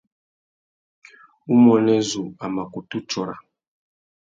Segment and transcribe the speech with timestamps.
[1.53, 3.35] Umuênê zu a mà kutu tsôra.